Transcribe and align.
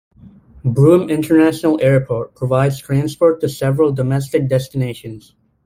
Broome 0.65 1.11
International 1.11 1.79
Airport 1.79 2.33
provides 2.33 2.79
transport 2.79 3.39
to 3.41 3.47
several 3.47 3.91
domestic 3.93 4.47
destinations. 4.49 5.35